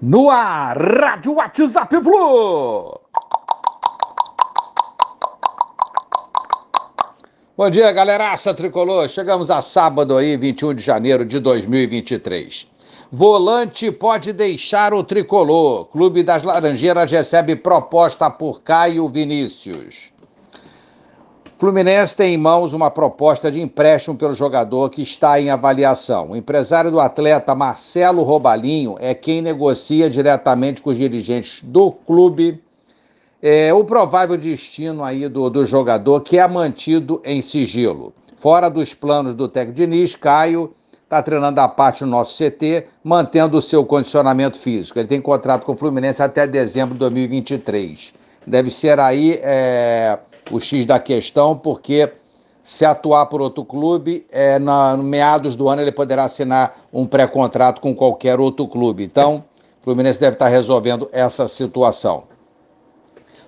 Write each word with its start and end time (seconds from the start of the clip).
No 0.00 0.30
ar, 0.30 0.76
Rádio 0.78 1.34
WhatsApp 1.34 1.92
Flu. 2.04 3.00
Bom 7.56 7.68
dia, 7.68 7.90
galeraça 7.90 8.54
tricolor. 8.54 9.08
Chegamos 9.08 9.50
a 9.50 9.60
sábado 9.60 10.16
aí, 10.16 10.36
21 10.36 10.74
de 10.74 10.84
janeiro 10.84 11.24
de 11.24 11.40
2023. 11.40 12.68
Volante 13.10 13.90
pode 13.90 14.32
deixar 14.32 14.94
o 14.94 15.02
tricolor. 15.02 15.86
Clube 15.86 16.22
das 16.22 16.44
Laranjeiras 16.44 17.10
recebe 17.10 17.56
proposta 17.56 18.30
por 18.30 18.62
Caio 18.62 19.08
Vinícius. 19.08 20.12
Fluminense 21.58 22.16
tem 22.16 22.34
em 22.34 22.38
mãos 22.38 22.72
uma 22.72 22.88
proposta 22.88 23.50
de 23.50 23.60
empréstimo 23.60 24.16
pelo 24.16 24.32
jogador 24.32 24.88
que 24.90 25.02
está 25.02 25.40
em 25.40 25.50
avaliação. 25.50 26.30
O 26.30 26.36
empresário 26.36 26.88
do 26.88 27.00
atleta 27.00 27.52
Marcelo 27.52 28.22
Robalinho 28.22 28.94
é 29.00 29.12
quem 29.12 29.42
negocia 29.42 30.08
diretamente 30.08 30.80
com 30.80 30.90
os 30.90 30.96
dirigentes 30.96 31.58
do 31.64 31.90
clube 31.90 32.62
é, 33.42 33.74
o 33.74 33.84
provável 33.84 34.36
destino 34.36 35.02
aí 35.02 35.28
do, 35.28 35.50
do 35.50 35.64
jogador 35.64 36.20
que 36.20 36.38
é 36.38 36.46
mantido 36.46 37.20
em 37.24 37.42
sigilo. 37.42 38.12
Fora 38.36 38.68
dos 38.68 38.94
planos 38.94 39.34
do 39.34 39.48
técnico 39.48 39.76
Diniz, 39.78 40.14
Caio 40.14 40.72
está 41.02 41.20
treinando 41.22 41.60
a 41.60 41.66
parte 41.66 42.04
do 42.04 42.10
nosso 42.10 42.36
CT, 42.36 42.86
mantendo 43.02 43.58
o 43.58 43.62
seu 43.62 43.84
condicionamento 43.84 44.58
físico. 44.58 44.98
Ele 44.98 45.08
tem 45.08 45.20
contrato 45.20 45.64
com 45.64 45.72
o 45.72 45.76
Fluminense 45.76 46.22
até 46.22 46.46
dezembro 46.46 46.94
de 46.94 47.00
2023. 47.00 48.12
Deve 48.48 48.70
ser 48.70 48.98
aí 48.98 49.38
é, 49.42 50.18
o 50.50 50.58
X 50.58 50.86
da 50.86 50.98
questão, 50.98 51.56
porque 51.56 52.10
se 52.62 52.84
atuar 52.84 53.26
por 53.26 53.40
outro 53.40 53.64
clube, 53.64 54.26
é, 54.30 54.58
na, 54.58 54.96
no 54.96 55.02
meados 55.02 55.56
do 55.56 55.68
ano 55.68 55.82
ele 55.82 55.92
poderá 55.92 56.24
assinar 56.24 56.76
um 56.92 57.06
pré-contrato 57.06 57.80
com 57.80 57.94
qualquer 57.94 58.40
outro 58.40 58.66
clube. 58.66 59.04
Então, 59.04 59.44
o 59.80 59.84
Fluminense 59.84 60.20
deve 60.20 60.34
estar 60.34 60.48
resolvendo 60.48 61.08
essa 61.12 61.48
situação. 61.48 62.24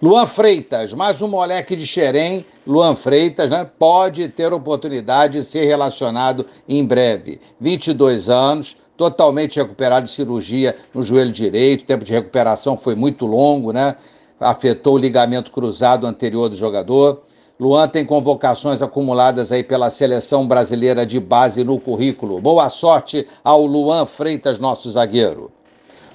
Luan 0.00 0.26
Freitas, 0.26 0.92
mais 0.92 1.20
um 1.20 1.26
moleque 1.26 1.74
de 1.74 1.84
Xerém, 1.84 2.46
Luan 2.64 2.94
Freitas, 2.94 3.50
né, 3.50 3.68
pode 3.78 4.28
ter 4.28 4.52
oportunidade 4.52 5.40
de 5.40 5.44
ser 5.44 5.64
relacionado 5.64 6.46
em 6.68 6.86
breve. 6.86 7.40
22 7.60 8.30
anos, 8.30 8.76
totalmente 8.96 9.56
recuperado 9.56 10.06
de 10.06 10.12
cirurgia 10.12 10.76
no 10.94 11.02
joelho 11.02 11.32
direito, 11.32 11.82
o 11.82 11.86
tempo 11.86 12.04
de 12.04 12.12
recuperação 12.12 12.76
foi 12.76 12.94
muito 12.94 13.26
longo, 13.26 13.72
né? 13.72 13.96
Afetou 14.40 14.94
o 14.94 14.98
ligamento 14.98 15.50
cruzado 15.50 16.06
anterior 16.06 16.48
do 16.48 16.56
jogador. 16.56 17.22
Luan 17.58 17.88
tem 17.88 18.04
convocações 18.04 18.82
acumuladas 18.82 19.50
aí 19.50 19.64
pela 19.64 19.90
seleção 19.90 20.46
brasileira 20.46 21.04
de 21.04 21.18
base 21.18 21.64
no 21.64 21.78
currículo. 21.80 22.40
Boa 22.40 22.70
sorte 22.70 23.26
ao 23.42 23.66
Luan 23.66 24.06
Freitas, 24.06 24.58
nosso 24.58 24.90
zagueiro. 24.90 25.50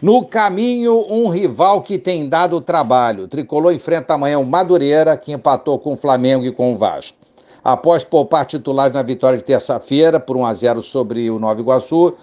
No 0.02 0.26
caminho, 0.26 1.06
um 1.10 1.30
rival 1.30 1.82
que 1.82 1.98
tem 1.98 2.28
dado 2.28 2.60
trabalho. 2.60 3.28
Tricolor 3.28 3.74
enfrenta 3.74 4.14
amanhã 4.14 4.40
o 4.40 4.46
Madureira, 4.46 5.16
que 5.16 5.32
empatou 5.32 5.80
com 5.80 5.94
o 5.94 5.98
Flamengo 5.98 6.46
e 6.46 6.52
com 6.52 6.74
o 6.74 6.78
Vasco. 6.78 7.18
Após 7.64 8.04
poupar 8.04 8.46
titulares 8.46 8.94
na 8.94 9.02
vitória 9.02 9.38
de 9.38 9.46
terça-feira 9.46 10.20
por 10.20 10.36
1 10.36 10.46
a 10.46 10.54
0 10.54 10.82
sobre 10.82 11.30
o 11.30 11.40
Nova 11.40 11.62
Iguaçu, 11.62 12.14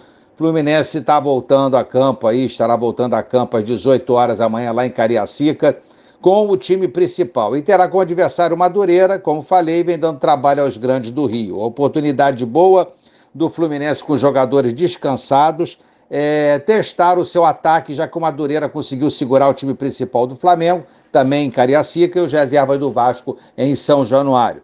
Fluminense 0.41 0.97
está 0.97 1.19
voltando 1.19 1.77
a 1.77 1.83
campo 1.83 2.25
aí, 2.25 2.47
estará 2.47 2.75
voltando 2.75 3.13
a 3.13 3.21
campo 3.21 3.57
às 3.57 3.63
18 3.63 4.11
horas 4.11 4.41
amanhã 4.41 4.71
lá 4.71 4.87
em 4.87 4.89
Cariacica 4.89 5.77
com 6.19 6.49
o 6.49 6.57
time 6.57 6.87
principal. 6.87 7.55
E 7.55 7.61
terá 7.61 7.87
como 7.87 8.01
adversário 8.01 8.57
Madureira, 8.57 9.19
como 9.19 9.43
falei, 9.43 9.83
vem 9.83 9.99
dando 9.99 10.17
trabalho 10.17 10.63
aos 10.63 10.77
grandes 10.77 11.11
do 11.11 11.27
Rio. 11.27 11.61
A 11.61 11.67
oportunidade 11.67 12.43
boa 12.43 12.91
do 13.35 13.49
Fluminense 13.49 14.03
com 14.03 14.17
jogadores 14.17 14.73
descansados. 14.73 15.77
É, 16.09 16.57
testar 16.57 17.19
o 17.19 17.25
seu 17.25 17.45
ataque, 17.45 17.93
já 17.93 18.07
que 18.07 18.17
o 18.17 18.21
Madureira 18.21 18.67
conseguiu 18.67 19.11
segurar 19.11 19.47
o 19.47 19.53
time 19.53 19.75
principal 19.75 20.25
do 20.25 20.35
Flamengo, 20.35 20.83
também 21.11 21.45
em 21.45 21.51
Cariacica, 21.51 22.19
e 22.19 22.21
os 22.23 22.33
reservas 22.33 22.79
do 22.79 22.91
Vasco 22.91 23.37
em 23.55 23.75
São 23.75 24.03
Januário. 24.05 24.63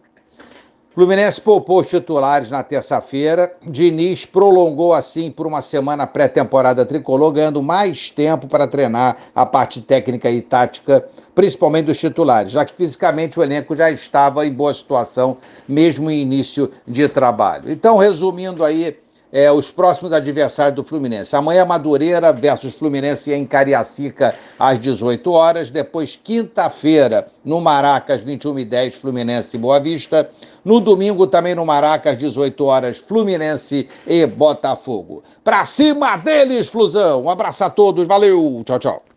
Fluminense 0.97 1.39
poupou 1.39 1.81
os 1.81 1.87
titulares 1.87 2.49
na 2.49 2.63
terça-feira. 2.63 3.55
Diniz 3.61 4.25
prolongou 4.25 4.95
assim 4.95 5.29
por 5.29 5.45
uma 5.45 5.61
semana 5.61 6.07
pré-temporada 6.07 6.83
tricolor, 6.83 7.31
ganhando 7.33 7.61
mais 7.61 8.09
tempo 8.09 8.47
para 8.47 8.65
treinar 8.65 9.15
a 9.35 9.45
parte 9.45 9.79
técnica 9.79 10.27
e 10.31 10.41
tática, 10.41 11.07
principalmente 11.35 11.85
dos 11.85 11.99
titulares, 11.99 12.51
já 12.51 12.65
que 12.65 12.73
fisicamente 12.73 13.39
o 13.39 13.43
elenco 13.43 13.75
já 13.75 13.91
estava 13.91 14.43
em 14.47 14.51
boa 14.51 14.73
situação, 14.73 15.37
mesmo 15.69 16.09
em 16.09 16.19
início 16.19 16.71
de 16.87 17.07
trabalho. 17.07 17.71
Então, 17.71 17.97
resumindo 17.97 18.63
aí 18.63 18.97
é, 19.31 19.51
os 19.51 19.71
próximos 19.71 20.13
adversários 20.13 20.75
do 20.75 20.83
Fluminense. 20.83 21.35
Amanhã, 21.35 21.65
Madureira 21.65 22.31
versus 22.31 22.75
Fluminense 22.75 23.31
em 23.31 23.45
Cariacica, 23.45 24.33
às 24.57 24.79
18 24.79 25.31
horas. 25.31 25.69
Depois, 25.69 26.19
quinta-feira, 26.21 27.27
no 27.43 27.59
Maracas, 27.61 28.23
21h10, 28.23 28.93
Fluminense 28.93 29.57
e 29.57 29.59
Boa 29.59 29.79
Vista. 29.79 30.29
No 30.63 30.79
domingo, 30.79 31.27
também 31.27 31.55
no 31.55 31.65
Maracas, 31.65 32.17
18 32.17 32.65
horas, 32.65 32.97
Fluminense 32.97 33.87
e 34.05 34.25
Botafogo. 34.25 35.23
Pra 35.43 35.63
cima 35.65 36.17
deles, 36.17 36.67
Flusão! 36.67 37.23
Um 37.23 37.29
abraço 37.29 37.63
a 37.63 37.69
todos, 37.69 38.07
valeu, 38.07 38.61
tchau, 38.65 38.79
tchau. 38.79 39.03